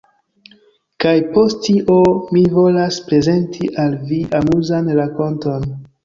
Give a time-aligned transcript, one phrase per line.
[1.03, 1.97] kaj post tio
[2.37, 5.69] mi volas prezenti al vi amuzan rakonton.